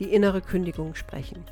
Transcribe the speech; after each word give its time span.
die 0.00 0.12
innere 0.12 0.40
Kündigung 0.40 0.96
sprechen. 0.96 1.44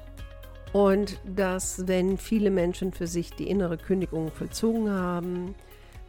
Und 0.73 1.21
dass, 1.25 1.87
wenn 1.87 2.19
viele 2.19 2.51
Menschen 2.51 2.93
für 2.93 3.07
sich 3.07 3.31
die 3.33 3.49
innere 3.49 3.79
Kündigung 3.79 4.31
vollzogen 4.31 4.91
haben, 4.91 5.55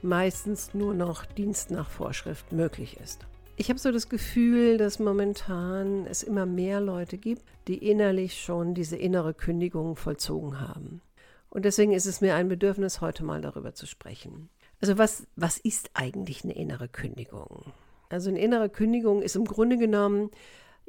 meistens 0.01 0.73
nur 0.73 0.93
noch 0.93 1.25
Dienst 1.25 1.71
nach 1.71 1.89
Vorschrift 1.89 2.51
möglich 2.51 2.97
ist. 2.99 3.25
Ich 3.55 3.69
habe 3.69 3.79
so 3.79 3.91
das 3.91 4.07
Gefühl, 4.07 4.77
dass 4.77 4.99
momentan 4.99 6.05
es 6.07 6.23
immer 6.23 6.45
mehr 6.45 6.79
Leute 6.79 7.17
gibt, 7.17 7.43
die 7.67 7.77
innerlich 7.77 8.41
schon 8.41 8.73
diese 8.73 8.95
innere 8.95 9.33
Kündigung 9.33 9.97
vollzogen 9.97 10.61
haben. 10.61 11.01
Und 11.49 11.65
deswegen 11.65 11.91
ist 11.91 12.05
es 12.05 12.21
mir 12.21 12.35
ein 12.35 12.47
Bedürfnis, 12.47 13.01
heute 13.01 13.23
mal 13.23 13.41
darüber 13.41 13.73
zu 13.73 13.85
sprechen. 13.85 14.49
Also 14.81 14.97
was, 14.97 15.27
was 15.35 15.57
ist 15.57 15.91
eigentlich 15.93 16.43
eine 16.43 16.55
innere 16.55 16.87
Kündigung? 16.87 17.73
Also 18.09 18.29
eine 18.29 18.39
innere 18.39 18.69
Kündigung 18.69 19.21
ist 19.21 19.35
im 19.35 19.45
Grunde 19.45 19.77
genommen 19.77 20.31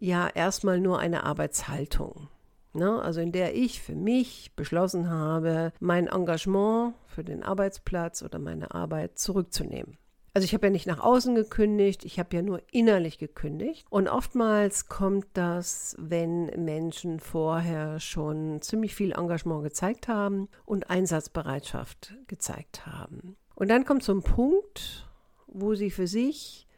ja 0.01 0.29
erstmal 0.29 0.81
nur 0.81 0.99
eine 0.99 1.25
Arbeitshaltung. 1.25 2.29
Ne? 2.73 3.01
Also 3.03 3.21
in 3.21 3.33
der 3.33 3.55
ich 3.55 3.83
für 3.83 3.95
mich 3.95 4.53
beschlossen 4.57 5.11
habe, 5.11 5.73
mein 5.81 6.07
Engagement 6.07 6.95
für 7.07 7.25
den 7.25 7.43
Arbeitsplatz 7.43 8.23
oder 8.23 8.39
meine 8.39 8.75
Arbeit 8.75 9.19
zurückzunehmen. 9.19 9.99
Also 10.33 10.45
ich 10.45 10.55
habe 10.55 10.69
ja 10.69 10.71
nicht 10.71 10.87
nach 10.87 11.01
außen 11.01 11.35
gekündigt, 11.35 12.05
ich 12.05 12.21
habe 12.21 12.37
ja 12.37 12.43
nur 12.43 12.63
innerlich 12.71 13.19
gekündigt. 13.19 13.85
Und 13.91 14.09
oftmals 14.09 14.89
kommt 14.89 15.27
das, 15.33 15.97
wenn 15.99 16.47
Menschen 16.65 17.19
vorher 17.19 17.99
schon 17.99 18.63
ziemlich 18.63 18.95
viel 18.95 19.13
Engagement 19.13 19.65
gezeigt 19.65 20.07
haben 20.07 20.49
und 20.65 20.89
Einsatzbereitschaft 20.89 22.15
gezeigt 22.29 22.87
haben. 22.87 23.37
Und 23.57 23.69
dann 23.69 23.85
kommt 23.85 24.05
so 24.05 24.13
ein 24.13 24.23
Punkt, 24.23 25.09
wo 25.49 25.75
sie 25.75 25.91
für 25.91 26.07
sich 26.07 26.69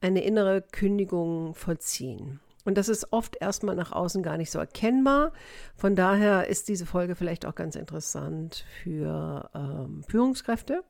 eine 0.00 0.24
innere 0.24 0.62
Kündigung 0.62 1.54
vollziehen. 1.54 2.40
Und 2.64 2.76
das 2.76 2.88
ist 2.88 3.12
oft 3.12 3.36
erstmal 3.40 3.76
nach 3.76 3.92
außen 3.92 4.22
gar 4.22 4.36
nicht 4.36 4.50
so 4.50 4.58
erkennbar. 4.58 5.32
Von 5.74 5.96
daher 5.96 6.48
ist 6.48 6.68
diese 6.68 6.86
Folge 6.86 7.14
vielleicht 7.14 7.46
auch 7.46 7.54
ganz 7.54 7.76
interessant 7.76 8.64
für 8.82 9.50
ähm, 9.54 10.02
Führungskräfte, 10.06 10.82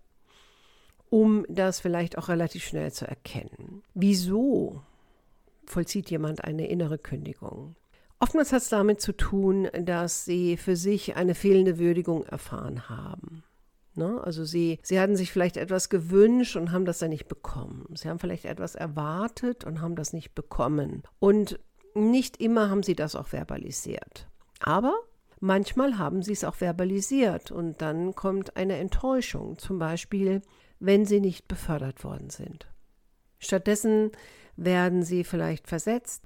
um 1.10 1.46
das 1.48 1.80
vielleicht 1.80 2.18
auch 2.18 2.28
relativ 2.28 2.64
schnell 2.64 2.92
zu 2.92 3.06
erkennen. 3.06 3.82
Wieso 3.94 4.82
vollzieht 5.66 6.10
jemand 6.10 6.44
eine 6.44 6.66
innere 6.68 6.98
Kündigung? 6.98 7.76
Oftmals 8.20 8.52
hat 8.52 8.62
es 8.62 8.68
damit 8.68 9.00
zu 9.00 9.12
tun, 9.12 9.68
dass 9.80 10.24
sie 10.24 10.56
für 10.56 10.74
sich 10.74 11.14
eine 11.16 11.36
fehlende 11.36 11.78
Würdigung 11.78 12.26
erfahren 12.26 12.88
haben. 12.88 13.44
Ne? 13.98 14.20
Also 14.24 14.44
sie, 14.44 14.78
sie 14.82 14.98
hatten 14.98 15.16
sich 15.16 15.32
vielleicht 15.32 15.56
etwas 15.56 15.90
gewünscht 15.90 16.56
und 16.56 16.72
haben 16.72 16.84
das 16.84 17.00
dann 17.00 17.10
nicht 17.10 17.28
bekommen. 17.28 17.84
Sie 17.94 18.08
haben 18.08 18.18
vielleicht 18.18 18.44
etwas 18.44 18.74
erwartet 18.74 19.64
und 19.64 19.82
haben 19.82 19.96
das 19.96 20.12
nicht 20.12 20.34
bekommen. 20.34 21.02
Und 21.18 21.58
nicht 21.94 22.40
immer 22.40 22.70
haben 22.70 22.82
sie 22.82 22.94
das 22.94 23.16
auch 23.16 23.26
verbalisiert. 23.26 24.28
Aber 24.60 24.94
manchmal 25.40 25.98
haben 25.98 26.22
sie 26.22 26.32
es 26.32 26.44
auch 26.44 26.54
verbalisiert 26.54 27.50
und 27.50 27.82
dann 27.82 28.14
kommt 28.14 28.56
eine 28.56 28.76
Enttäuschung, 28.76 29.58
zum 29.58 29.78
Beispiel, 29.78 30.42
wenn 30.80 31.04
sie 31.04 31.20
nicht 31.20 31.48
befördert 31.48 32.04
worden 32.04 32.30
sind. 32.30 32.68
Stattdessen 33.38 34.12
werden 34.56 35.02
sie 35.02 35.24
vielleicht 35.24 35.68
versetzt 35.68 36.24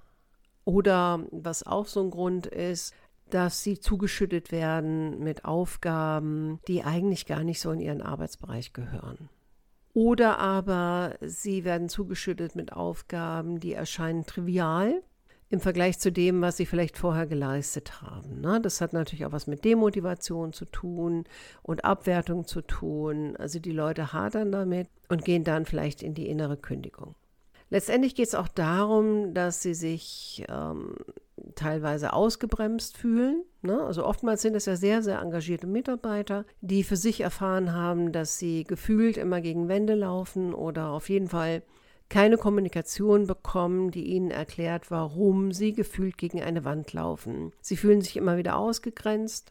oder 0.64 1.24
was 1.30 1.66
auch 1.66 1.86
so 1.86 2.02
ein 2.02 2.10
Grund 2.10 2.46
ist, 2.46 2.94
dass 3.34 3.62
sie 3.62 3.80
zugeschüttet 3.80 4.52
werden 4.52 5.18
mit 5.20 5.44
Aufgaben, 5.44 6.60
die 6.68 6.84
eigentlich 6.84 7.26
gar 7.26 7.44
nicht 7.44 7.60
so 7.60 7.70
in 7.70 7.80
ihren 7.80 8.02
Arbeitsbereich 8.02 8.72
gehören. 8.72 9.28
Oder 9.94 10.38
aber 10.38 11.16
sie 11.20 11.64
werden 11.64 11.88
zugeschüttet 11.88 12.56
mit 12.56 12.72
Aufgaben, 12.72 13.60
die 13.60 13.74
erscheinen 13.74 14.24
trivial 14.24 15.02
im 15.50 15.60
Vergleich 15.60 15.98
zu 15.98 16.10
dem, 16.10 16.40
was 16.40 16.56
sie 16.56 16.64
vielleicht 16.64 16.96
vorher 16.96 17.26
geleistet 17.26 18.00
haben. 18.00 18.40
Ne? 18.40 18.58
Das 18.62 18.80
hat 18.80 18.94
natürlich 18.94 19.26
auch 19.26 19.32
was 19.32 19.46
mit 19.46 19.66
Demotivation 19.66 20.54
zu 20.54 20.64
tun 20.64 21.24
und 21.62 21.84
Abwertung 21.84 22.46
zu 22.46 22.62
tun. 22.62 23.36
Also 23.36 23.58
die 23.58 23.72
Leute 23.72 24.14
hadern 24.14 24.50
damit 24.50 24.88
und 25.10 25.26
gehen 25.26 25.44
dann 25.44 25.66
vielleicht 25.66 26.02
in 26.02 26.14
die 26.14 26.28
innere 26.28 26.56
Kündigung. 26.56 27.14
Letztendlich 27.68 28.14
geht 28.14 28.28
es 28.28 28.34
auch 28.34 28.48
darum, 28.48 29.34
dass 29.34 29.62
sie 29.62 29.74
sich 29.74 30.44
ähm, 30.48 30.94
teilweise 31.54 32.12
ausgebremst 32.12 32.96
fühlen. 32.96 33.44
Ne? 33.62 33.80
Also 33.82 34.04
oftmals 34.04 34.42
sind 34.42 34.54
es 34.54 34.66
ja 34.66 34.76
sehr, 34.76 35.02
sehr 35.02 35.20
engagierte 35.20 35.66
Mitarbeiter, 35.66 36.44
die 36.60 36.84
für 36.84 36.96
sich 36.96 37.20
erfahren 37.20 37.72
haben, 37.72 38.12
dass 38.12 38.38
sie 38.38 38.64
gefühlt 38.64 39.16
immer 39.16 39.40
gegen 39.40 39.68
Wände 39.68 39.94
laufen 39.94 40.54
oder 40.54 40.90
auf 40.90 41.08
jeden 41.08 41.28
Fall 41.28 41.62
keine 42.08 42.36
Kommunikation 42.36 43.26
bekommen, 43.26 43.90
die 43.90 44.04
ihnen 44.04 44.30
erklärt, 44.30 44.90
warum 44.90 45.52
sie 45.52 45.72
gefühlt 45.72 46.18
gegen 46.18 46.42
eine 46.42 46.64
Wand 46.64 46.92
laufen. 46.92 47.52
Sie 47.62 47.76
fühlen 47.76 48.02
sich 48.02 48.18
immer 48.18 48.36
wieder 48.36 48.58
ausgegrenzt 48.58 49.50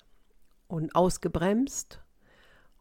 und 0.68 0.96
ausgebremst. 0.96 2.02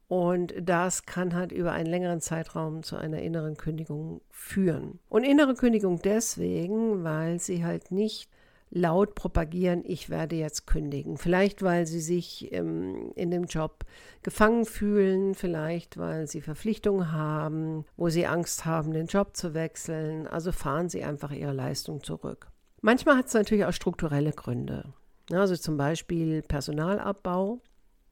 Und 0.06 0.52
das 0.60 1.06
kann 1.06 1.34
halt 1.34 1.52
über 1.52 1.72
einen 1.72 1.86
längeren 1.86 2.20
Zeitraum 2.20 2.82
zu 2.82 2.96
einer 2.96 3.22
inneren 3.22 3.56
Kündigung 3.56 4.20
führen. 4.30 4.98
Und 5.08 5.22
innere 5.22 5.54
Kündigung 5.54 6.02
deswegen, 6.02 7.04
weil 7.04 7.38
sie 7.38 7.64
halt 7.64 7.90
nicht 7.90 8.28
laut 8.70 9.14
propagieren, 9.14 9.82
ich 9.84 10.10
werde 10.10 10.36
jetzt 10.36 10.66
kündigen. 10.66 11.16
Vielleicht, 11.16 11.62
weil 11.62 11.86
sie 11.86 12.00
sich 12.00 12.52
ähm, 12.52 13.12
in 13.16 13.30
dem 13.30 13.44
Job 13.44 13.84
gefangen 14.22 14.64
fühlen, 14.64 15.34
vielleicht, 15.34 15.96
weil 15.98 16.28
sie 16.28 16.40
Verpflichtungen 16.40 17.12
haben, 17.12 17.84
wo 17.96 18.08
sie 18.08 18.26
Angst 18.26 18.64
haben, 18.64 18.92
den 18.92 19.06
Job 19.06 19.36
zu 19.36 19.54
wechseln. 19.54 20.26
Also 20.26 20.52
fahren 20.52 20.88
sie 20.88 21.02
einfach 21.02 21.32
ihre 21.32 21.52
Leistung 21.52 22.02
zurück. 22.02 22.48
Manchmal 22.80 23.16
hat 23.16 23.26
es 23.26 23.34
natürlich 23.34 23.64
auch 23.64 23.72
strukturelle 23.72 24.32
Gründe. 24.32 24.94
Also 25.32 25.56
zum 25.56 25.76
Beispiel 25.76 26.42
Personalabbau, 26.42 27.60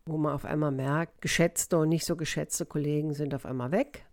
wo 0.06 0.16
man 0.16 0.34
auf 0.34 0.44
einmal 0.44 0.72
merkt, 0.72 1.20
geschätzte 1.20 1.78
und 1.78 1.88
nicht 1.88 2.04
so 2.04 2.16
geschätzte 2.16 2.66
Kollegen 2.66 3.14
sind 3.14 3.34
auf 3.34 3.46
einmal 3.46 3.70
weg. 3.70 4.04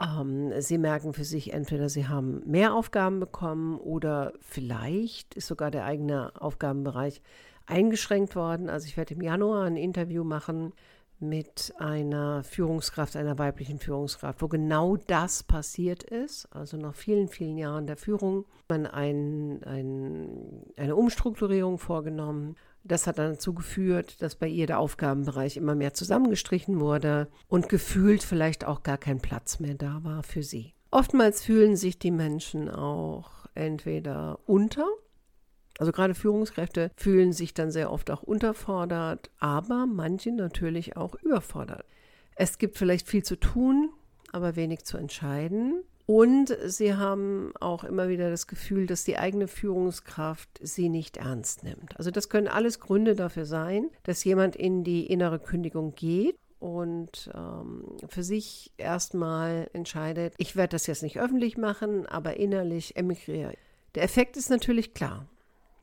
Ähm, 0.00 0.52
sie 0.60 0.78
merken 0.78 1.12
für 1.12 1.24
sich 1.24 1.52
entweder, 1.52 1.88
sie 1.88 2.06
haben 2.06 2.42
mehr 2.46 2.74
Aufgaben 2.74 3.20
bekommen 3.20 3.78
oder 3.78 4.32
vielleicht 4.40 5.34
ist 5.34 5.48
sogar 5.48 5.70
der 5.70 5.84
eigene 5.84 6.32
Aufgabenbereich 6.40 7.20
eingeschränkt 7.66 8.36
worden. 8.36 8.68
Also 8.70 8.86
ich 8.86 8.96
werde 8.96 9.14
im 9.14 9.22
Januar 9.22 9.64
ein 9.64 9.76
Interview 9.76 10.24
machen 10.24 10.72
mit 11.20 11.74
einer 11.78 12.44
Führungskraft, 12.44 13.16
einer 13.16 13.38
weiblichen 13.38 13.80
Führungskraft, 13.80 14.40
wo 14.40 14.46
genau 14.46 14.96
das 14.96 15.42
passiert 15.42 16.04
ist, 16.04 16.46
also 16.54 16.76
nach 16.76 16.94
vielen, 16.94 17.26
vielen 17.26 17.58
Jahren 17.58 17.88
der 17.88 17.96
Führung, 17.96 18.44
man 18.68 18.86
ein, 18.86 19.62
ein, 19.64 20.62
eine 20.76 20.94
Umstrukturierung 20.94 21.78
vorgenommen 21.78 22.54
das 22.88 23.06
hat 23.06 23.18
dann 23.18 23.32
dazu 23.32 23.54
geführt, 23.54 24.20
dass 24.22 24.34
bei 24.34 24.48
ihr 24.48 24.66
der 24.66 24.78
Aufgabenbereich 24.78 25.56
immer 25.56 25.74
mehr 25.74 25.94
zusammengestrichen 25.94 26.80
wurde 26.80 27.28
und 27.46 27.68
gefühlt 27.68 28.22
vielleicht 28.22 28.64
auch 28.64 28.82
gar 28.82 28.98
kein 28.98 29.20
Platz 29.20 29.60
mehr 29.60 29.74
da 29.74 30.00
war 30.02 30.22
für 30.22 30.42
sie. 30.42 30.74
Oftmals 30.90 31.42
fühlen 31.42 31.76
sich 31.76 31.98
die 31.98 32.10
Menschen 32.10 32.70
auch 32.70 33.46
entweder 33.54 34.40
unter, 34.46 34.86
also 35.78 35.92
gerade 35.92 36.14
Führungskräfte 36.14 36.90
fühlen 36.96 37.32
sich 37.32 37.54
dann 37.54 37.70
sehr 37.70 37.92
oft 37.92 38.10
auch 38.10 38.22
unterfordert, 38.22 39.30
aber 39.38 39.86
manche 39.86 40.32
natürlich 40.32 40.96
auch 40.96 41.14
überfordert. 41.22 41.84
Es 42.34 42.58
gibt 42.58 42.78
vielleicht 42.78 43.06
viel 43.06 43.22
zu 43.22 43.36
tun, 43.36 43.90
aber 44.32 44.56
wenig 44.56 44.84
zu 44.84 44.96
entscheiden. 44.96 45.84
Und 46.10 46.56
sie 46.64 46.94
haben 46.94 47.52
auch 47.60 47.84
immer 47.84 48.08
wieder 48.08 48.30
das 48.30 48.46
Gefühl, 48.46 48.86
dass 48.86 49.04
die 49.04 49.18
eigene 49.18 49.46
Führungskraft 49.46 50.48
sie 50.62 50.88
nicht 50.88 51.18
ernst 51.18 51.64
nimmt. 51.64 51.98
Also 51.98 52.10
das 52.10 52.30
können 52.30 52.48
alles 52.48 52.80
Gründe 52.80 53.14
dafür 53.14 53.44
sein, 53.44 53.90
dass 54.04 54.24
jemand 54.24 54.56
in 54.56 54.84
die 54.84 55.06
innere 55.06 55.38
Kündigung 55.38 55.94
geht 55.94 56.38
und 56.60 57.30
ähm, 57.34 57.84
für 58.08 58.22
sich 58.22 58.72
erstmal 58.78 59.68
entscheidet, 59.74 60.32
ich 60.38 60.56
werde 60.56 60.70
das 60.70 60.86
jetzt 60.86 61.02
nicht 61.02 61.20
öffentlich 61.20 61.58
machen, 61.58 62.06
aber 62.06 62.38
innerlich 62.38 62.96
emigriere. 62.96 63.52
Der 63.94 64.02
Effekt 64.02 64.38
ist 64.38 64.48
natürlich 64.48 64.94
klar. 64.94 65.26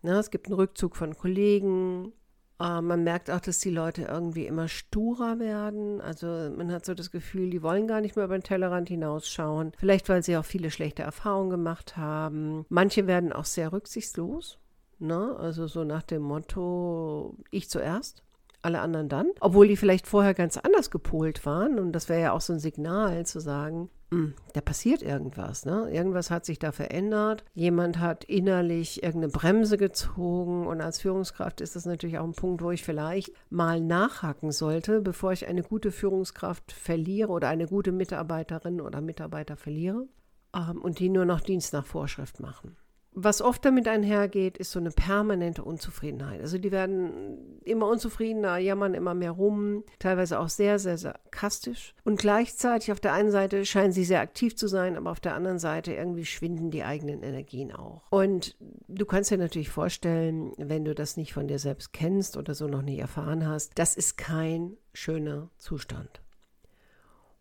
Ja, 0.02 0.20
es 0.20 0.32
gibt 0.32 0.48
einen 0.48 0.56
Rückzug 0.56 0.96
von 0.96 1.16
Kollegen, 1.16 2.14
Uh, 2.58 2.82
man 2.82 3.04
merkt 3.04 3.30
auch, 3.30 3.42
dass 3.42 3.60
die 3.60 3.70
Leute 3.70 4.04
irgendwie 4.04 4.46
immer 4.46 4.70
sturer 4.70 5.40
werden. 5.40 6.00
Also 6.00 6.28
man 6.56 6.72
hat 6.72 6.86
so 6.86 6.94
das 6.94 7.12
Gefühl, 7.12 7.50
die 7.50 7.62
wollen 7.62 7.86
gar 7.86 8.00
nicht 8.00 8.16
mehr 8.16 8.26
über 8.26 8.38
den 8.38 8.44
Tellerrand 8.44 8.88
hinausschauen. 8.88 9.74
Vielleicht, 9.78 10.08
weil 10.08 10.24
sie 10.24 10.38
auch 10.38 10.46
viele 10.46 10.72
schlechte 10.72 11.04
Erfahrungen 11.04 11.50
gemacht 11.50 11.98
haben. 11.98 12.66
Manche 12.70 13.08
werden 13.08 13.34
auch 13.34 13.46
sehr 13.46 13.74
rücksichtslos. 13.74 14.58
Ne? 15.00 15.36
Also 15.38 15.68
so 15.68 15.84
nach 15.84 16.04
dem 16.04 16.22
Motto, 16.22 17.36
ich 17.52 17.70
zuerst 17.70 18.25
alle 18.66 18.82
anderen 18.82 19.08
dann, 19.08 19.28
obwohl 19.40 19.68
die 19.68 19.78
vielleicht 19.78 20.08
vorher 20.08 20.34
ganz 20.34 20.58
anders 20.58 20.92
gepolt 20.92 21.46
waren. 21.46 21.80
Und 21.80 21.94
das 21.94 22.10
wäre 22.10 22.22
ja 22.22 22.32
auch 22.34 22.42
so 22.42 22.54
ein 22.54 22.60
Signal 22.60 23.26
zu 23.26 23.40
sagen, 23.40 23.90
hm, 24.12 24.34
da 24.54 24.62
passiert 24.62 25.02
irgendwas, 25.02 25.66
ne? 25.66 25.90
Irgendwas 25.92 26.30
hat 26.30 26.46
sich 26.46 26.60
da 26.60 26.72
verändert. 26.72 27.44
Jemand 27.54 28.00
hat 28.00 28.24
innerlich 28.24 29.04
irgendeine 29.04 29.32
Bremse 29.32 29.78
gezogen 29.78 30.68
und 30.68 30.82
als 30.82 31.02
Führungskraft 31.02 31.60
ist 31.62 31.76
das 31.76 31.86
natürlich 31.86 32.20
auch 32.20 32.24
ein 32.24 32.34
Punkt, 32.34 32.62
wo 32.62 32.72
ich 32.72 32.84
vielleicht 32.84 33.32
mal 33.50 33.82
nachhaken 33.82 34.52
sollte, 34.52 35.02
bevor 35.02 35.32
ich 35.32 35.48
eine 35.48 35.64
gute 35.64 35.92
Führungskraft 35.92 36.72
verliere 36.72 37.30
oder 37.30 37.48
eine 37.48 37.68
gute 37.68 37.92
Mitarbeiterin 37.92 38.80
oder 38.80 39.02
Mitarbeiter 39.02 39.58
verliere 39.58 40.08
ähm, 40.56 40.82
und 40.82 41.00
die 41.00 41.10
nur 41.10 41.26
noch 41.26 41.42
Dienst 41.42 41.74
nach 41.74 41.86
Vorschrift 41.86 42.40
machen 42.40 42.78
was 43.16 43.42
oft 43.42 43.64
damit 43.64 43.88
einhergeht, 43.88 44.58
ist 44.58 44.72
so 44.72 44.80
eine 44.80 44.92
permanente 44.92 45.64
Unzufriedenheit. 45.64 46.42
Also 46.42 46.58
die 46.58 46.72
werden 46.72 47.62
immer 47.64 47.88
unzufriedener, 47.88 48.58
jammern 48.58 48.94
immer 48.94 49.14
mehr 49.14 49.32
rum, 49.32 49.84
teilweise 50.00 50.38
auch 50.40 50.50
sehr, 50.50 50.80
sehr 50.80 50.98
sarkastisch. 50.98 51.96
Und 52.04 52.20
gleichzeitig 52.20 52.92
auf 52.92 53.00
der 53.00 53.14
einen 53.14 53.32
Seite 53.32 53.66
scheinen 53.66 53.94
sie 53.94 54.04
sehr 54.04 54.20
aktiv 54.20 54.58
zu 54.58 54.68
sein, 54.68 54.98
aber 54.98 55.12
auf 55.12 55.22
der 55.22 55.34
anderen 55.34 55.60
Seite 55.60 55.94
irgendwie 55.94 56.26
schwinden 56.26 56.72
die 56.72 56.84
eigenen 56.84 57.24
Energien 57.24 57.72
auch. 57.72 58.04
Und 58.10 58.58
du 58.88 59.06
kannst 59.06 59.32
dir 59.32 59.38
natürlich 59.38 59.70
vorstellen, 59.70 60.52
wenn 60.58 60.84
du 60.84 60.94
das 60.94 61.16
nicht 61.16 61.34
von 61.34 61.48
dir 61.48 61.60
selbst 61.60 61.94
kennst 61.94 62.36
oder 62.36 62.54
so 62.54 62.68
noch 62.68 62.82
nie 62.82 63.00
erfahren 63.00 63.48
hast, 63.48 63.72
das 63.76 63.96
ist 63.96 64.18
kein 64.18 64.76
schöner 64.94 65.50
Zustand. 65.58 66.22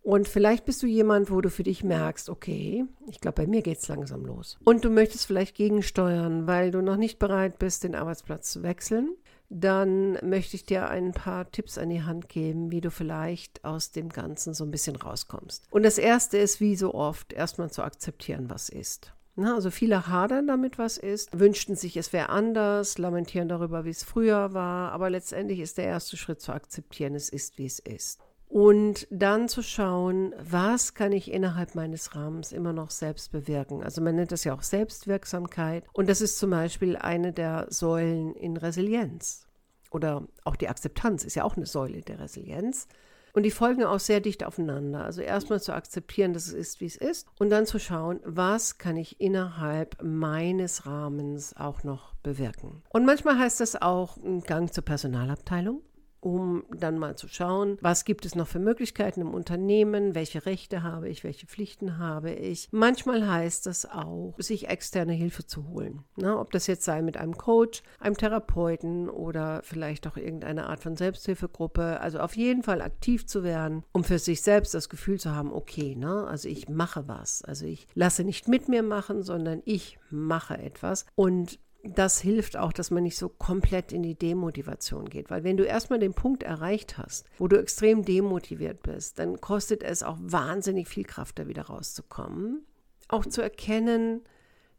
Und 0.04 0.28
vielleicht 0.28 0.66
bist 0.66 0.82
du 0.82 0.86
jemand, 0.86 1.30
wo 1.30 1.40
du 1.40 1.48
für 1.48 1.62
dich 1.62 1.82
merkst, 1.82 2.28
okay, 2.28 2.84
ich 3.08 3.22
glaube, 3.22 3.42
bei 3.42 3.46
mir 3.46 3.62
geht 3.62 3.78
es 3.78 3.88
langsam 3.88 4.26
los. 4.26 4.58
Und 4.62 4.84
du 4.84 4.90
möchtest 4.90 5.24
vielleicht 5.24 5.56
gegensteuern, 5.56 6.46
weil 6.46 6.70
du 6.70 6.82
noch 6.82 6.98
nicht 6.98 7.18
bereit 7.18 7.58
bist, 7.58 7.84
den 7.84 7.94
Arbeitsplatz 7.94 8.52
zu 8.52 8.62
wechseln. 8.62 9.16
Dann 9.48 10.18
möchte 10.22 10.56
ich 10.56 10.66
dir 10.66 10.90
ein 10.90 11.12
paar 11.12 11.50
Tipps 11.50 11.78
an 11.78 11.88
die 11.88 12.02
Hand 12.02 12.28
geben, 12.28 12.70
wie 12.70 12.82
du 12.82 12.90
vielleicht 12.90 13.64
aus 13.64 13.92
dem 13.92 14.10
Ganzen 14.10 14.52
so 14.52 14.64
ein 14.64 14.70
bisschen 14.70 14.94
rauskommst. 14.94 15.64
Und 15.70 15.84
das 15.84 15.96
erste 15.96 16.36
ist, 16.36 16.60
wie 16.60 16.76
so 16.76 16.92
oft, 16.92 17.32
erstmal 17.32 17.70
zu 17.70 17.82
akzeptieren, 17.82 18.50
was 18.50 18.68
ist. 18.68 19.14
Na, 19.36 19.54
also 19.54 19.70
viele 19.70 20.06
hadern 20.06 20.46
damit, 20.46 20.76
was 20.76 20.98
ist, 20.98 21.38
wünschten 21.38 21.76
sich, 21.76 21.96
es 21.96 22.12
wäre 22.12 22.28
anders, 22.28 22.98
lamentieren 22.98 23.48
darüber, 23.48 23.86
wie 23.86 23.90
es 23.90 24.04
früher 24.04 24.52
war, 24.52 24.92
aber 24.92 25.08
letztendlich 25.08 25.60
ist 25.60 25.78
der 25.78 25.86
erste 25.86 26.18
Schritt 26.18 26.42
zu 26.42 26.52
akzeptieren, 26.52 27.14
es 27.14 27.30
ist, 27.30 27.56
wie 27.56 27.66
es 27.66 27.78
ist 27.78 28.20
und 28.48 29.06
dann 29.10 29.48
zu 29.48 29.62
schauen, 29.62 30.34
was 30.38 30.94
kann 30.94 31.12
ich 31.12 31.30
innerhalb 31.30 31.74
meines 31.74 32.14
Rahmens 32.14 32.52
immer 32.52 32.72
noch 32.72 32.90
selbst 32.90 33.32
bewirken. 33.32 33.82
Also 33.82 34.00
man 34.00 34.16
nennt 34.16 34.32
das 34.32 34.44
ja 34.44 34.54
auch 34.54 34.62
Selbstwirksamkeit 34.62 35.84
und 35.92 36.08
das 36.08 36.20
ist 36.20 36.38
zum 36.38 36.50
Beispiel 36.50 36.96
eine 36.96 37.32
der 37.32 37.66
Säulen 37.70 38.34
in 38.34 38.56
Resilienz 38.56 39.46
oder 39.94 40.26
auch 40.44 40.56
die 40.56 40.68
Akzeptanz 40.68 41.24
ist 41.24 41.36
ja 41.36 41.44
auch 41.44 41.56
eine 41.56 41.66
Säule 41.66 42.02
der 42.02 42.18
Resilienz. 42.18 42.88
Und 43.32 43.42
die 43.42 43.50
folgen 43.50 43.82
auch 43.82 43.98
sehr 43.98 44.20
dicht 44.20 44.44
aufeinander. 44.44 45.04
Also 45.04 45.20
erstmal 45.20 45.60
zu 45.60 45.72
akzeptieren, 45.72 46.32
dass 46.32 46.46
es 46.46 46.52
ist, 46.52 46.80
wie 46.80 46.86
es 46.86 46.96
ist. 46.96 47.26
Und 47.40 47.50
dann 47.50 47.66
zu 47.66 47.80
schauen, 47.80 48.20
was 48.24 48.78
kann 48.78 48.96
ich 48.96 49.20
innerhalb 49.20 50.00
meines 50.02 50.86
Rahmens 50.86 51.56
auch 51.56 51.82
noch 51.82 52.14
bewirken. 52.22 52.82
Und 52.90 53.04
manchmal 53.04 53.38
heißt 53.38 53.58
das 53.58 53.80
auch 53.80 54.16
ein 54.18 54.42
Gang 54.42 54.72
zur 54.72 54.84
Personalabteilung 54.84 55.82
um 56.24 56.64
dann 56.74 56.98
mal 56.98 57.16
zu 57.16 57.28
schauen, 57.28 57.76
was 57.82 58.06
gibt 58.06 58.24
es 58.24 58.34
noch 58.34 58.48
für 58.48 58.58
Möglichkeiten 58.58 59.20
im 59.20 59.34
Unternehmen, 59.34 60.14
welche 60.14 60.46
Rechte 60.46 60.82
habe 60.82 61.10
ich, 61.10 61.22
welche 61.22 61.46
Pflichten 61.46 61.98
habe 61.98 62.32
ich. 62.32 62.68
Manchmal 62.72 63.28
heißt 63.28 63.66
das 63.66 63.84
auch, 63.84 64.34
sich 64.38 64.68
externe 64.68 65.12
Hilfe 65.12 65.46
zu 65.46 65.68
holen. 65.68 66.02
Na, 66.16 66.40
ob 66.40 66.50
das 66.50 66.66
jetzt 66.66 66.84
sei 66.84 67.02
mit 67.02 67.18
einem 67.18 67.36
Coach, 67.36 67.82
einem 68.00 68.16
Therapeuten 68.16 69.10
oder 69.10 69.60
vielleicht 69.64 70.06
auch 70.06 70.16
irgendeine 70.16 70.66
Art 70.66 70.80
von 70.80 70.96
Selbsthilfegruppe. 70.96 72.00
Also 72.00 72.20
auf 72.20 72.36
jeden 72.36 72.62
Fall 72.62 72.80
aktiv 72.80 73.26
zu 73.26 73.44
werden, 73.44 73.84
um 73.92 74.02
für 74.02 74.18
sich 74.18 74.40
selbst 74.40 74.72
das 74.72 74.88
Gefühl 74.88 75.20
zu 75.20 75.34
haben, 75.34 75.52
okay, 75.52 75.94
ne, 75.94 76.26
also 76.26 76.48
ich 76.48 76.70
mache 76.70 77.06
was. 77.06 77.42
Also 77.42 77.66
ich 77.66 77.86
lasse 77.94 78.24
nicht 78.24 78.48
mit 78.48 78.70
mir 78.70 78.82
machen, 78.82 79.22
sondern 79.22 79.60
ich 79.66 79.98
mache 80.10 80.56
etwas. 80.56 81.04
Und 81.16 81.58
das 81.84 82.20
hilft 82.20 82.56
auch, 82.56 82.72
dass 82.72 82.90
man 82.90 83.02
nicht 83.02 83.18
so 83.18 83.28
komplett 83.28 83.92
in 83.92 84.02
die 84.02 84.14
Demotivation 84.14 85.04
geht. 85.08 85.30
Weil 85.30 85.44
wenn 85.44 85.56
du 85.56 85.64
erstmal 85.64 85.98
den 85.98 86.14
Punkt 86.14 86.42
erreicht 86.42 86.98
hast, 86.98 87.26
wo 87.38 87.46
du 87.46 87.58
extrem 87.60 88.04
demotiviert 88.04 88.82
bist, 88.82 89.18
dann 89.18 89.40
kostet 89.40 89.82
es 89.82 90.02
auch 90.02 90.16
wahnsinnig 90.20 90.88
viel 90.88 91.04
Kraft, 91.04 91.38
da 91.38 91.46
wieder 91.46 91.64
rauszukommen. 91.64 92.64
Auch 93.08 93.26
zu 93.26 93.42
erkennen, 93.42 94.22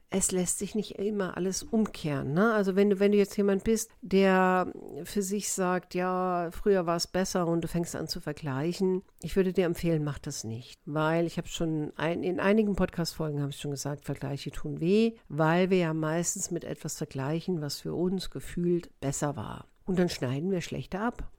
es 0.09 0.31
lässt 0.31 0.59
sich 0.59 0.75
nicht 0.75 0.97
immer 0.99 1.35
alles 1.35 1.63
umkehren. 1.63 2.33
Ne? 2.33 2.53
Also 2.53 2.75
wenn 2.75 2.89
du, 2.89 2.99
wenn 2.99 3.11
du 3.11 3.17
jetzt 3.17 3.35
jemand 3.37 3.63
bist, 3.63 3.91
der 4.01 4.71
für 5.03 5.21
sich 5.21 5.51
sagt, 5.51 5.93
ja, 5.95 6.49
früher 6.51 6.85
war 6.85 6.95
es 6.95 7.07
besser 7.07 7.47
und 7.47 7.61
du 7.61 7.67
fängst 7.67 7.95
an 7.95 8.07
zu 8.07 8.21
vergleichen, 8.21 9.03
ich 9.21 9.35
würde 9.35 9.53
dir 9.53 9.65
empfehlen, 9.65 10.03
mach 10.03 10.19
das 10.19 10.43
nicht. 10.43 10.79
Weil 10.85 11.25
ich 11.25 11.37
habe 11.37 11.47
schon 11.47 11.91
ein, 11.95 12.23
in 12.23 12.39
einigen 12.39 12.75
Podcast-Folgen 12.75 13.41
habe 13.41 13.51
ich 13.51 13.59
schon 13.59 13.71
gesagt, 13.71 14.05
Vergleiche 14.05 14.51
tun 14.51 14.79
weh, 14.79 15.13
weil 15.27 15.69
wir 15.69 15.77
ja 15.79 15.93
meistens 15.93 16.51
mit 16.51 16.63
etwas 16.63 16.97
vergleichen, 16.97 17.61
was 17.61 17.81
für 17.81 17.93
uns 17.93 18.29
gefühlt 18.29 18.89
besser 19.01 19.35
war. 19.35 19.67
Und 19.85 19.99
dann 19.99 20.09
schneiden 20.09 20.51
wir 20.51 20.61
schlechter 20.61 21.01
ab. 21.01 21.31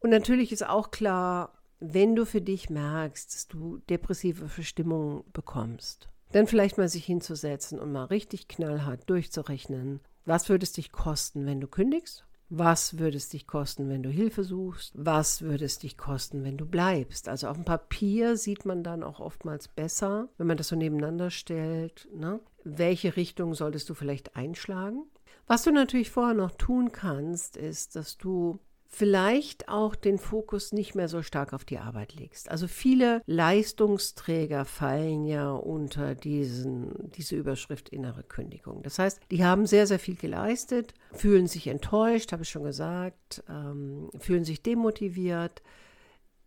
Und 0.00 0.10
natürlich 0.10 0.52
ist 0.52 0.66
auch 0.66 0.90
klar, 0.90 1.62
wenn 1.78 2.14
du 2.14 2.24
für 2.24 2.40
dich 2.40 2.70
merkst, 2.70 3.34
dass 3.34 3.48
du 3.48 3.78
depressive 3.88 4.48
Verstimmung 4.48 5.24
bekommst, 5.32 6.08
dann 6.32 6.46
vielleicht 6.46 6.78
mal 6.78 6.88
sich 6.88 7.04
hinzusetzen 7.04 7.78
und 7.78 7.92
mal 7.92 8.04
richtig 8.04 8.48
knallhart 8.48 9.08
durchzurechnen. 9.08 10.00
Was 10.24 10.48
würde 10.48 10.64
es 10.64 10.72
dich 10.72 10.92
kosten, 10.92 11.46
wenn 11.46 11.60
du 11.60 11.66
kündigst? 11.66 12.24
Was 12.54 12.98
würde 12.98 13.16
es 13.16 13.30
dich 13.30 13.46
kosten, 13.46 13.88
wenn 13.88 14.02
du 14.02 14.10
Hilfe 14.10 14.44
suchst? 14.44 14.92
Was 14.94 15.40
würde 15.40 15.64
es 15.64 15.78
dich 15.78 15.96
kosten, 15.96 16.44
wenn 16.44 16.58
du 16.58 16.66
bleibst? 16.66 17.28
Also 17.28 17.48
auf 17.48 17.56
dem 17.56 17.64
Papier 17.64 18.36
sieht 18.36 18.66
man 18.66 18.82
dann 18.82 19.02
auch 19.02 19.20
oftmals 19.20 19.68
besser, 19.68 20.28
wenn 20.36 20.46
man 20.46 20.58
das 20.58 20.68
so 20.68 20.76
nebeneinander 20.76 21.30
stellt. 21.30 22.08
Ne? 22.14 22.40
Welche 22.62 23.16
Richtung 23.16 23.54
solltest 23.54 23.88
du 23.88 23.94
vielleicht 23.94 24.36
einschlagen? 24.36 25.04
Was 25.46 25.62
du 25.62 25.72
natürlich 25.72 26.10
vorher 26.10 26.34
noch 26.34 26.50
tun 26.50 26.92
kannst, 26.92 27.56
ist, 27.56 27.96
dass 27.96 28.18
du 28.18 28.58
vielleicht 28.94 29.68
auch 29.68 29.94
den 29.94 30.18
Fokus 30.18 30.72
nicht 30.72 30.94
mehr 30.94 31.08
so 31.08 31.22
stark 31.22 31.54
auf 31.54 31.64
die 31.64 31.78
Arbeit 31.78 32.14
legst. 32.14 32.50
Also 32.50 32.68
viele 32.68 33.22
Leistungsträger 33.26 34.66
fallen 34.66 35.24
ja 35.24 35.50
unter 35.50 36.14
diesen, 36.14 37.10
diese 37.12 37.36
Überschrift 37.36 37.88
innere 37.88 38.22
Kündigung. 38.22 38.82
Das 38.82 38.98
heißt, 38.98 39.20
die 39.30 39.44
haben 39.44 39.66
sehr, 39.66 39.86
sehr 39.86 39.98
viel 39.98 40.16
geleistet, 40.16 40.92
fühlen 41.12 41.46
sich 41.46 41.68
enttäuscht, 41.68 42.32
habe 42.32 42.42
ich 42.42 42.50
schon 42.50 42.64
gesagt, 42.64 43.42
ähm, 43.48 44.10
fühlen 44.18 44.44
sich 44.44 44.62
demotiviert, 44.62 45.62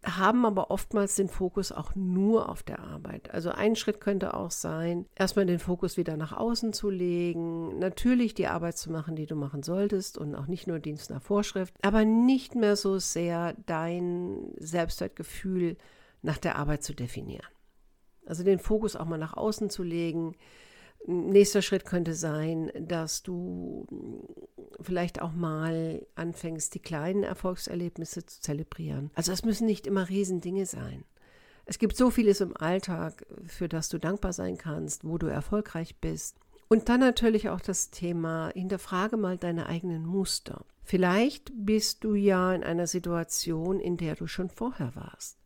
haben 0.06 0.46
aber 0.46 0.72
oftmals 0.72 1.16
den 1.16 1.28
Fokus 1.28 1.72
auch 1.72 1.96
nur 1.96 2.50
auf 2.50 2.64
der 2.64 2.80
Arbeit. 2.80 3.34
Also 3.34 3.50
ein 3.50 3.76
Schritt 3.76 4.00
könnte 4.00 4.34
auch 4.34 4.52
sein, 4.52 5.06
erstmal 5.16 5.46
den 5.46 5.60
Fokus 5.60 5.98
wieder 5.98 6.16
nach 6.18 6.34
außen 6.34 6.74
zu 6.74 6.90
legen, 6.90 7.80
natürlich 7.80 8.34
die 8.34 8.48
Arbeit 8.48 8.78
zu 8.78 8.92
machen, 8.92 9.16
die 9.16 9.26
du 9.26 9.36
machen 9.36 9.64
solltest 9.64 10.18
und 10.18 10.36
auch 10.36 10.48
nicht 10.48 10.68
nur 10.68 10.80
Dienst 10.80 11.10
nach 11.10 11.22
Vorschrift, 11.22 11.74
aber 11.82 12.06
nicht 12.06 12.56
mehr 12.56 12.76
so 12.76 13.00
sehr 13.00 13.56
dein 13.66 14.54
Selbstwertgefühl 14.58 15.78
nach 16.22 16.38
der 16.38 16.58
Arbeit 16.58 16.84
zu 16.84 16.94
definieren. 16.94 17.48
Also 18.26 18.44
den 18.44 18.60
Fokus 18.60 18.96
auch 18.96 19.06
mal 19.06 19.18
nach 19.18 19.38
außen 19.38 19.70
zu 19.70 19.84
legen, 19.84 20.36
Nächster 21.08 21.62
Schritt 21.62 21.86
könnte 21.86 22.14
sein, 22.14 22.72
dass 22.80 23.22
du 23.22 23.86
vielleicht 24.82 25.22
auch 25.22 25.34
mal 25.34 26.06
anfängst, 26.16 26.74
die 26.74 26.80
kleinen 26.80 27.24
Erfolgserlebnisse 27.24 28.26
zu 28.26 28.42
zelebrieren. 28.42 29.12
Also 29.14 29.32
es 29.32 29.46
müssen 29.46 29.68
nicht 29.68 29.88
immer 29.88 30.10
Riesendinge 30.10 30.66
sein. 30.66 31.04
Es 31.66 31.80
gibt 31.80 31.96
so 31.96 32.12
vieles 32.12 32.42
im 32.42 32.56
Alltag, 32.58 33.26
für 33.46 33.68
das 33.68 33.90
du 33.90 33.98
dankbar 33.98 34.34
sein 34.34 34.58
kannst, 34.58 35.04
wo 35.04 35.18
du 35.18 35.28
erfolgreich 35.28 36.00
bist. 36.00 36.38
Und 36.68 36.90
dann 36.90 37.00
natürlich 37.00 37.50
auch 37.50 37.62
das 37.62 37.92
Thema, 37.92 38.52
hinterfrage 38.54 39.18
mal 39.18 39.38
deine 39.38 39.68
eigenen 39.68 40.06
Muster. 40.06 40.66
Vielleicht 40.84 41.52
bist 41.56 42.04
du 42.04 42.16
ja 42.16 42.54
in 42.54 42.64
einer 42.64 42.88
Situation, 42.88 43.80
in 43.80 43.98
der 43.98 44.16
du 44.16 44.28
schon 44.28 44.50
vorher 44.50 44.96
warst. 44.96 45.38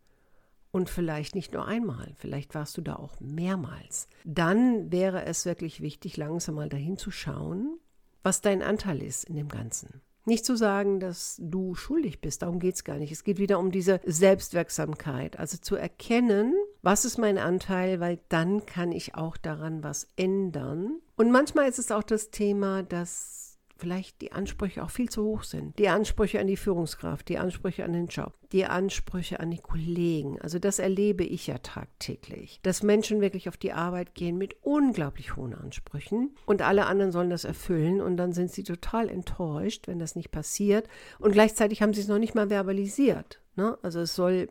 Und 0.72 0.90
vielleicht 0.90 1.34
nicht 1.34 1.52
nur 1.52 1.66
einmal, 1.66 2.14
vielleicht 2.16 2.54
warst 2.54 2.78
du 2.78 2.82
da 2.82 2.96
auch 2.96 3.20
mehrmals. 3.20 4.08
Dann 4.24 4.92
wäre 4.92 5.26
es 5.26 5.46
wirklich 5.46 5.82
wichtig, 5.82 6.16
langsam 6.18 6.56
mal 6.56 6.70
dahin 6.70 6.98
zu 6.98 7.10
schauen, 7.10 7.80
was 8.22 8.42
dein 8.42 8.62
Anteil 8.62 9.02
ist 9.02 9.24
in 9.24 9.36
dem 9.36 9.50
Ganzen. 9.50 10.02
Nicht 10.26 10.46
zu 10.46 10.56
sagen, 10.56 11.00
dass 11.00 11.38
du 11.40 11.74
schuldig 11.74 12.22
bist, 12.22 12.44
darum 12.44 12.60
geht 12.60 12.76
es 12.76 12.84
gar 12.84 12.98
nicht. 12.98 13.12
Es 13.12 13.24
geht 13.24 13.40
wieder 13.40 13.58
um 13.58 13.72
diese 13.72 14.00
Selbstwirksamkeit, 14.06 15.40
also 15.40 15.58
zu 15.58 15.76
erkennen, 15.76 16.54
was 16.84 17.04
ist 17.04 17.18
mein 17.18 17.40
Anteil, 17.40 18.00
weil 18.00 18.20
dann 18.30 18.68
kann 18.68 18.92
ich 18.92 19.16
auch 19.16 19.38
daran 19.38 19.84
was 19.84 20.08
ändern. 20.18 21.00
Und 21.16 21.32
manchmal 21.32 21.68
ist 21.68 21.80
es 21.80 21.92
auch 21.92 22.04
das 22.04 22.30
Thema, 22.30 22.84
dass 22.84 23.49
vielleicht 23.80 24.22
die 24.22 24.32
Ansprüche 24.32 24.84
auch 24.84 24.90
viel 24.90 25.10
zu 25.10 25.24
hoch 25.24 25.44
sind. 25.44 25.78
Die 25.80 25.90
Ansprüche 25.90 26.40
an 26.40 26.48
die 26.48 26.58
Führungskraft, 26.58 27.28
die 27.30 27.38
Ansprüche 27.38 27.84
an 27.84 27.94
den 27.94 28.08
Job, 28.08 28.34
die 28.52 28.66
Ansprüche 28.66 29.40
an 29.40 29.52
die 29.52 29.60
Kollegen. 29.60 30.40
Also 30.42 30.60
das 30.60 30.80
erlebe 30.80 31.24
ich 31.24 31.48
ja 31.48 31.58
tagtäglich, 31.58 32.60
dass 32.64 32.84
Menschen 32.84 33.22
wirklich 33.22 33.50
auf 33.50 33.58
die 33.58 33.74
Arbeit 33.74 34.16
gehen 34.16 34.38
mit 34.38 34.58
unglaublich 34.62 35.36
hohen 35.36 35.54
Ansprüchen 35.54 36.36
und 36.46 36.62
alle 36.62 36.86
anderen 36.86 37.12
sollen 37.12 37.30
das 37.30 37.46
erfüllen 37.46 38.02
und 38.02 38.18
dann 38.18 38.34
sind 38.34 38.52
sie 38.52 38.64
total 38.64 39.10
enttäuscht, 39.10 39.88
wenn 39.88 40.00
das 40.00 40.16
nicht 40.16 40.32
passiert 40.32 40.88
und 41.20 41.32
gleichzeitig 41.32 41.82
haben 41.82 41.94
sie 41.94 42.02
es 42.02 42.08
noch 42.08 42.20
nicht 42.20 42.36
mal 42.36 42.50
verbalisiert. 42.50 43.42
Ne? 43.56 43.78
Also 43.82 44.02
es 44.02 44.16
soll 44.16 44.50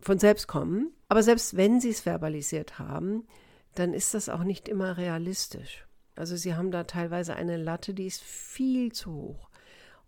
von 0.00 0.18
selbst 0.18 0.46
kommen. 0.46 0.92
Aber 1.08 1.22
selbst 1.22 1.56
wenn 1.56 1.80
sie 1.80 1.90
es 1.90 2.00
verbalisiert 2.00 2.78
haben, 2.78 3.26
dann 3.74 3.94
ist 3.94 4.14
das 4.14 4.28
auch 4.28 4.44
nicht 4.44 4.68
immer 4.68 4.96
realistisch. 4.96 5.86
Also 6.18 6.36
sie 6.36 6.54
haben 6.54 6.70
da 6.70 6.84
teilweise 6.84 7.36
eine 7.36 7.56
Latte, 7.56 7.94
die 7.94 8.06
ist 8.06 8.22
viel 8.22 8.92
zu 8.92 9.12
hoch. 9.12 9.48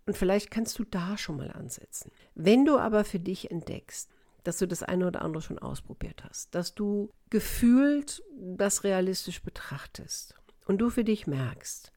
Und 0.05 0.17
vielleicht 0.17 0.51
kannst 0.51 0.77
du 0.79 0.83
da 0.83 1.17
schon 1.17 1.37
mal 1.37 1.51
ansetzen. 1.51 2.11
Wenn 2.35 2.65
du 2.65 2.77
aber 2.77 3.05
für 3.05 3.19
dich 3.19 3.49
entdeckst, 3.49 4.09
dass 4.43 4.57
du 4.57 4.67
das 4.67 4.83
eine 4.83 5.07
oder 5.07 5.21
andere 5.21 5.41
schon 5.41 5.59
ausprobiert 5.59 6.23
hast, 6.27 6.53
dass 6.55 6.73
du 6.73 7.11
gefühlt 7.29 8.23
das 8.35 8.83
realistisch 8.83 9.41
betrachtest 9.41 10.35
und 10.65 10.79
du 10.79 10.89
für 10.89 11.03
dich 11.03 11.27
merkst, 11.27 11.93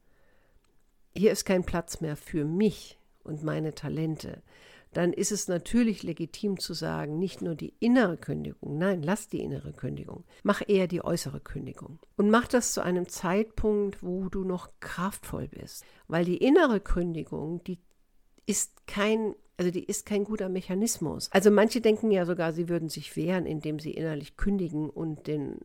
hier 1.17 1.31
ist 1.31 1.45
kein 1.45 1.65
Platz 1.65 2.01
mehr 2.01 2.15
für 2.15 2.45
mich 2.45 2.99
und 3.23 3.43
meine 3.43 3.73
Talente, 3.73 4.43
dann 4.95 5.11
ist 5.11 5.33
es 5.33 5.49
natürlich 5.49 6.03
legitim 6.03 6.57
zu 6.57 6.73
sagen, 6.73 7.19
nicht 7.19 7.41
nur 7.41 7.55
die 7.55 7.73
innere 7.79 8.15
Kündigung, 8.15 8.77
nein, 8.77 9.03
lass 9.03 9.27
die 9.27 9.41
innere 9.41 9.73
Kündigung, 9.73 10.23
mach 10.43 10.61
eher 10.65 10.87
die 10.87 11.03
äußere 11.03 11.41
Kündigung. 11.41 11.99
Und 12.15 12.29
mach 12.29 12.47
das 12.47 12.73
zu 12.73 12.81
einem 12.81 13.09
Zeitpunkt, 13.09 14.01
wo 14.01 14.29
du 14.29 14.45
noch 14.45 14.69
kraftvoll 14.79 15.49
bist. 15.49 15.83
Weil 16.07 16.23
die 16.23 16.37
innere 16.37 16.79
Kündigung, 16.79 17.61
die 17.65 17.79
ist 18.45 18.87
kein, 18.87 19.35
also 19.57 19.69
die 19.69 19.83
ist 19.83 20.05
kein 20.05 20.23
guter 20.23 20.47
Mechanismus. 20.47 21.29
Also 21.33 21.51
manche 21.51 21.81
denken 21.81 22.09
ja 22.09 22.25
sogar, 22.25 22.53
sie 22.53 22.69
würden 22.69 22.87
sich 22.87 23.17
wehren, 23.17 23.45
indem 23.45 23.79
sie 23.79 23.91
innerlich 23.91 24.37
kündigen 24.37 24.89
und 24.89 25.27
den 25.27 25.59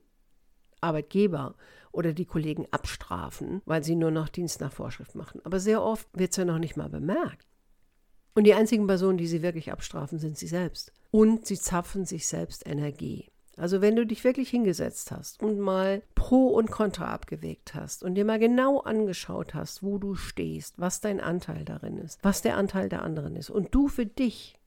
Arbeitgeber 0.80 1.54
oder 1.92 2.12
die 2.12 2.26
Kollegen 2.26 2.66
abstrafen, 2.72 3.62
weil 3.64 3.84
sie 3.84 3.94
nur 3.94 4.10
noch 4.10 4.28
Dienst 4.28 4.60
nach 4.60 4.72
Vorschrift 4.72 5.14
machen. 5.14 5.40
Aber 5.44 5.60
sehr 5.60 5.82
oft 5.82 6.08
wird 6.12 6.32
es 6.32 6.36
ja 6.36 6.44
noch 6.44 6.58
nicht 6.58 6.76
mal 6.76 6.88
bemerkt. 6.88 7.46
Und 8.34 8.44
die 8.44 8.54
einzigen 8.54 8.86
Personen, 8.86 9.18
die 9.18 9.26
sie 9.26 9.42
wirklich 9.42 9.72
abstrafen, 9.72 10.18
sind 10.18 10.38
sie 10.38 10.46
selbst. 10.46 10.92
Und 11.10 11.46
sie 11.46 11.58
zapfen 11.58 12.04
sich 12.04 12.26
selbst 12.26 12.66
Energie. 12.66 13.30
Also 13.56 13.82
wenn 13.82 13.94
du 13.94 14.06
dich 14.06 14.24
wirklich 14.24 14.48
hingesetzt 14.48 15.10
hast 15.10 15.42
und 15.42 15.58
mal 15.58 16.02
Pro 16.14 16.46
und 16.46 16.70
Contra 16.70 17.12
abgewegt 17.12 17.74
hast 17.74 18.02
und 18.02 18.14
dir 18.14 18.24
mal 18.24 18.38
genau 18.38 18.80
angeschaut 18.80 19.52
hast, 19.54 19.82
wo 19.82 19.98
du 19.98 20.14
stehst, 20.14 20.78
was 20.78 21.02
dein 21.02 21.20
Anteil 21.20 21.66
darin 21.66 21.98
ist, 21.98 22.18
was 22.22 22.40
der 22.40 22.56
Anteil 22.56 22.88
der 22.88 23.02
anderen 23.02 23.36
ist 23.36 23.50
und 23.50 23.74
du 23.74 23.88
für 23.88 24.06
dich 24.06 24.58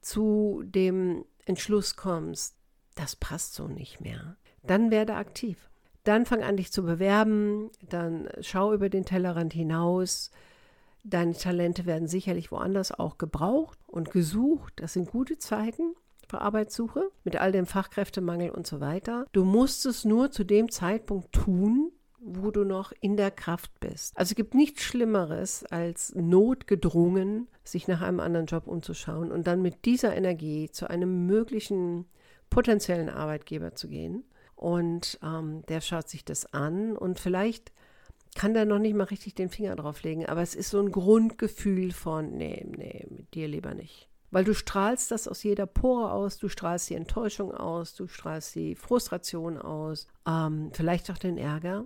zu 0.00 0.64
dem 0.64 1.24
Entschluss 1.44 1.94
kommst, 1.94 2.56
das 2.96 3.14
passt 3.14 3.54
so 3.54 3.68
nicht 3.68 4.00
mehr, 4.00 4.36
dann 4.64 4.90
werde 4.90 5.14
aktiv. 5.14 5.70
Dann 6.02 6.26
fang 6.26 6.42
an, 6.42 6.56
dich 6.56 6.72
zu 6.72 6.82
bewerben, 6.82 7.70
dann 7.88 8.28
schau 8.40 8.72
über 8.72 8.88
den 8.88 9.04
Tellerrand 9.04 9.52
hinaus, 9.52 10.32
Deine 11.02 11.34
Talente 11.34 11.86
werden 11.86 12.08
sicherlich 12.08 12.52
woanders 12.52 12.92
auch 12.92 13.18
gebraucht 13.18 13.78
und 13.86 14.10
gesucht. 14.10 14.74
Das 14.76 14.92
sind 14.92 15.10
gute 15.10 15.38
Zeiten 15.38 15.94
für 16.28 16.40
Arbeitssuche 16.40 17.10
mit 17.24 17.36
all 17.36 17.52
dem 17.52 17.66
Fachkräftemangel 17.66 18.50
und 18.50 18.66
so 18.66 18.80
weiter. 18.80 19.26
Du 19.32 19.44
musst 19.44 19.86
es 19.86 20.04
nur 20.04 20.30
zu 20.30 20.44
dem 20.44 20.70
Zeitpunkt 20.70 21.32
tun, 21.32 21.92
wo 22.20 22.50
du 22.50 22.64
noch 22.64 22.92
in 23.00 23.16
der 23.16 23.30
Kraft 23.30 23.72
bist. 23.80 24.16
Also 24.16 24.32
es 24.32 24.36
gibt 24.36 24.54
nichts 24.54 24.82
Schlimmeres, 24.82 25.64
als 25.64 26.14
notgedrungen 26.14 27.48
sich 27.64 27.88
nach 27.88 28.02
einem 28.02 28.20
anderen 28.20 28.46
Job 28.46 28.66
umzuschauen 28.66 29.32
und 29.32 29.46
dann 29.46 29.62
mit 29.62 29.84
dieser 29.86 30.14
Energie 30.14 30.70
zu 30.70 30.88
einem 30.88 31.26
möglichen 31.26 32.06
potenziellen 32.50 33.08
Arbeitgeber 33.08 33.74
zu 33.74 33.88
gehen. 33.88 34.24
Und 34.54 35.18
ähm, 35.22 35.62
der 35.68 35.80
schaut 35.80 36.08
sich 36.08 36.24
das 36.24 36.52
an 36.52 36.96
und 36.96 37.18
vielleicht 37.18 37.72
kann 38.34 38.54
da 38.54 38.64
noch 38.64 38.78
nicht 38.78 38.94
mal 38.94 39.04
richtig 39.04 39.34
den 39.34 39.50
Finger 39.50 39.76
drauf 39.76 40.02
legen, 40.02 40.26
aber 40.26 40.42
es 40.42 40.54
ist 40.54 40.70
so 40.70 40.80
ein 40.80 40.92
Grundgefühl 40.92 41.92
von, 41.92 42.36
nee, 42.36 42.64
nee, 42.76 43.06
mit 43.10 43.34
dir 43.34 43.48
lieber 43.48 43.74
nicht. 43.74 44.08
Weil 44.30 44.44
du 44.44 44.54
strahlst 44.54 45.10
das 45.10 45.26
aus 45.26 45.42
jeder 45.42 45.66
Pore 45.66 46.12
aus, 46.12 46.38
du 46.38 46.48
strahlst 46.48 46.88
die 46.88 46.94
Enttäuschung 46.94 47.52
aus, 47.52 47.94
du 47.94 48.06
strahlst 48.06 48.54
die 48.54 48.76
Frustration 48.76 49.58
aus, 49.58 50.06
ähm, 50.26 50.70
vielleicht 50.72 51.10
auch 51.10 51.18
den 51.18 51.36
Ärger. 51.36 51.84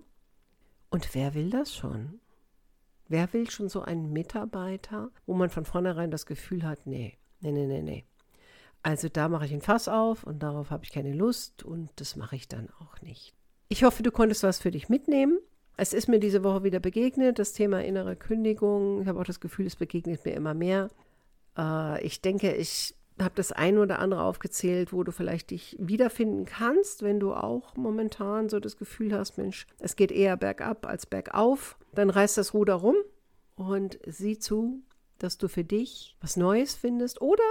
Und 0.91 1.15
wer 1.15 1.35
will 1.35 1.51
das 1.51 1.75
schon? 1.75 2.21
Wer 3.09 3.33
will 3.33 3.51
schon 3.51 3.69
so 3.69 3.83
einen 3.83 4.13
Mitarbeiter, 4.13 5.11
wo 5.27 5.35
man 5.35 5.51
von 5.51 5.65
vornherein 5.65 6.11
das 6.11 6.27
Gefühl 6.27 6.65
hat, 6.65 6.87
nee, 6.87 7.19
nee, 7.41 7.53
nee, 7.53 7.67
nee, 7.67 7.83
nee. 7.83 8.05
Also 8.83 9.09
da 9.09 9.31
mache 9.31 9.47
ich 9.47 9.53
ein 9.53 9.63
Fass 9.63 9.89
auf 9.89 10.25
und 10.25 10.43
darauf 10.43 10.71
habe 10.71 10.85
ich 10.85 10.93
keine 10.93 11.15
Lust 11.15 11.63
und 11.63 11.91
das 11.97 12.17
mache 12.17 12.37
ich 12.37 12.49
dann 12.49 12.69
auch 12.81 13.01
nicht. 13.01 13.35
Ich 13.69 13.83
hoffe, 13.83 14.03
du 14.03 14.11
konntest 14.11 14.43
was 14.43 14.59
für 14.59 14.71
dich 14.71 14.91
mitnehmen. 14.91 15.39
Es 15.77 15.93
ist 15.93 16.09
mir 16.09 16.21
diese 16.21 16.45
Woche 16.45 16.63
wieder 16.63 16.81
begegnet, 16.81 17.39
das 17.39 17.53
Thema 17.53 17.83
innere 17.83 18.17
Kündigung. 18.17 19.03
Ich 19.03 19.09
habe 19.09 19.21
auch 19.21 19.25
das 19.25 19.41
Gefühl, 19.41 19.67
es 19.67 19.77
begegnet 19.77 20.25
mir 20.25 20.35
immer 20.35 20.55
mehr. 20.55 20.91
Äh, 21.59 22.05
ich 22.05 22.21
denke, 22.21 22.55
ich 22.55 22.95
habe 23.21 23.35
das 23.37 23.53
ein 23.53 23.79
oder 23.79 23.99
andere 23.99 24.23
aufgezählt, 24.23 24.93
wo 24.93 25.05
du 25.05 25.13
vielleicht 25.13 25.51
dich 25.51 25.77
wiederfinden 25.79 26.45
kannst, 26.47 27.03
wenn 27.03 27.21
du 27.21 27.33
auch 27.33 27.77
momentan 27.77 28.49
so 28.49 28.59
das 28.61 28.77
Gefühl 28.77 29.17
hast, 29.17 29.39
Mensch, 29.39 29.67
es 29.79 29.97
geht 29.97 30.11
eher 30.11 30.37
bergab 30.37 30.87
als 30.87 31.07
bergauf. 31.07 31.77
Dann 31.93 32.11
reiß 32.11 32.35
das 32.35 32.55
Ruder 32.55 32.75
rum 32.75 32.97
und 33.57 33.99
sieh 34.07 34.39
zu, 34.39 34.83
dass 35.19 35.39
du 35.39 35.49
für 35.49 35.65
dich 35.65 36.17
was 36.21 36.37
Neues 36.37 36.75
findest 36.75 37.21
oder 37.21 37.45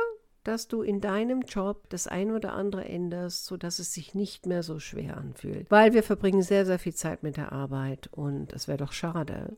dass 0.43 0.67
du 0.67 0.81
in 0.81 1.01
deinem 1.01 1.41
Job 1.41 1.89
das 1.89 2.07
ein 2.07 2.31
oder 2.31 2.53
andere 2.53 2.85
änderst, 2.85 3.45
sodass 3.45 3.79
es 3.79 3.93
sich 3.93 4.13
nicht 4.13 4.45
mehr 4.45 4.63
so 4.63 4.79
schwer 4.79 5.17
anfühlt. 5.17 5.69
Weil 5.71 5.93
wir 5.93 6.03
verbringen 6.03 6.41
sehr, 6.41 6.65
sehr 6.65 6.79
viel 6.79 6.93
Zeit 6.93 7.23
mit 7.23 7.37
der 7.37 7.51
Arbeit 7.51 8.09
und 8.11 8.53
es 8.53 8.67
wäre 8.67 8.77
doch 8.77 8.91
schade, 8.91 9.55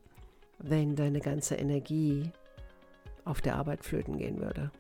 wenn 0.59 0.95
deine 0.95 1.19
ganze 1.19 1.55
Energie 1.55 2.31
auf 3.23 3.41
der 3.41 3.55
Arbeit 3.55 3.83
flöten 3.83 4.17
gehen 4.17 4.39
würde. 4.39 4.71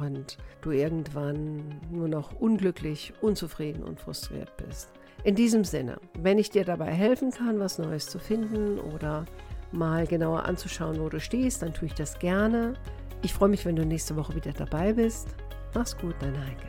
Und 0.00 0.38
du 0.62 0.70
irgendwann 0.70 1.80
nur 1.90 2.08
noch 2.08 2.38
unglücklich, 2.40 3.12
unzufrieden 3.20 3.82
und 3.82 3.98
frustriert 4.00 4.56
bist. 4.56 4.90
In 5.24 5.34
diesem 5.34 5.64
Sinne, 5.64 5.98
wenn 6.14 6.38
ich 6.38 6.50
dir 6.50 6.64
dabei 6.64 6.92
helfen 6.92 7.30
kann, 7.30 7.58
was 7.58 7.78
Neues 7.78 8.06
zu 8.06 8.18
finden 8.18 8.78
oder 8.78 9.26
mal 9.72 10.06
genauer 10.06 10.44
anzuschauen, 10.44 11.00
wo 11.00 11.08
du 11.08 11.20
stehst, 11.20 11.62
dann 11.62 11.74
tue 11.74 11.86
ich 11.86 11.94
das 11.94 12.18
gerne. 12.18 12.74
Ich 13.22 13.34
freue 13.34 13.48
mich, 13.50 13.64
wenn 13.66 13.76
du 13.76 13.84
nächste 13.84 14.16
Woche 14.16 14.34
wieder 14.34 14.52
dabei 14.52 14.92
bist. 14.92 15.28
Mach's 15.74 15.96
gut, 15.96 16.14
deine 16.20 16.40
Heike. 16.40 16.66